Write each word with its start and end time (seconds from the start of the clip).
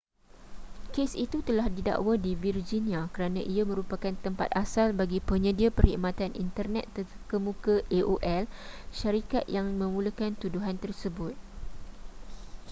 kes 0.97 1.11
itu 1.25 1.37
telah 1.47 1.67
didakwa 1.77 2.13
di 2.25 2.33
virginia 2.43 3.01
kerana 3.13 3.37
ia 3.53 3.61
merupakan 3.71 4.09
tempat 4.25 4.49
asal 4.63 4.87
bagi 4.99 5.19
penyedia 5.29 5.69
perkhidmatan 5.77 6.31
internet 6.43 6.85
terkemuka 6.97 7.75
aol 7.99 8.43
syarikat 8.99 9.43
yang 9.55 9.67
memulakan 9.81 10.31
tuduhan 10.41 10.77
tersebut 10.83 11.35